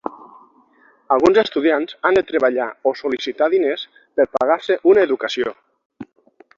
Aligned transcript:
Alguns 1.15 1.39
estudiants 1.41 1.99
han 2.09 2.17
de 2.19 2.25
treballar 2.31 2.67
o 2.93 2.97
sol·licitar 3.03 3.53
diners 3.57 3.87
per 4.19 4.29
pagar-se 4.39 4.83
una 4.95 5.09
educació. 5.11 5.59